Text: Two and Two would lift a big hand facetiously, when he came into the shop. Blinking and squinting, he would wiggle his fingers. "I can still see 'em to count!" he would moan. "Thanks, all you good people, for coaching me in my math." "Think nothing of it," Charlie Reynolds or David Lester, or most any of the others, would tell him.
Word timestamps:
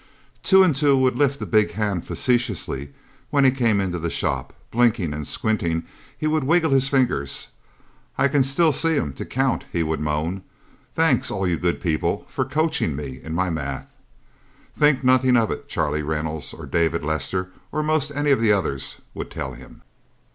Two 0.41 0.63
and 0.63 0.75
Two 0.75 0.97
would 0.97 1.15
lift 1.15 1.39
a 1.43 1.45
big 1.45 1.73
hand 1.73 2.07
facetiously, 2.07 2.91
when 3.29 3.43
he 3.45 3.51
came 3.51 3.79
into 3.79 3.99
the 3.99 4.09
shop. 4.09 4.51
Blinking 4.71 5.13
and 5.13 5.27
squinting, 5.27 5.83
he 6.17 6.25
would 6.25 6.43
wiggle 6.43 6.71
his 6.71 6.89
fingers. 6.89 7.49
"I 8.17 8.27
can 8.27 8.41
still 8.41 8.73
see 8.73 8.97
'em 8.97 9.13
to 9.13 9.25
count!" 9.25 9.65
he 9.71 9.83
would 9.83 9.99
moan. 9.99 10.41
"Thanks, 10.95 11.29
all 11.29 11.45
you 11.47 11.55
good 11.59 11.79
people, 11.79 12.25
for 12.27 12.45
coaching 12.45 12.95
me 12.95 13.19
in 13.21 13.35
my 13.35 13.51
math." 13.51 13.93
"Think 14.75 15.03
nothing 15.03 15.37
of 15.37 15.51
it," 15.51 15.69
Charlie 15.69 16.01
Reynolds 16.01 16.51
or 16.51 16.65
David 16.65 17.03
Lester, 17.03 17.51
or 17.71 17.83
most 17.83 18.11
any 18.15 18.31
of 18.31 18.41
the 18.41 18.51
others, 18.51 18.97
would 19.13 19.29
tell 19.29 19.53
him. 19.53 19.83